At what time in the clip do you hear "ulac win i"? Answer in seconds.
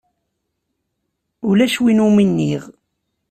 1.49-2.03